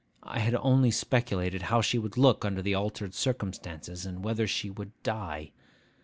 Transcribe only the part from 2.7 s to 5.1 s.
altered circumstances, and whether she would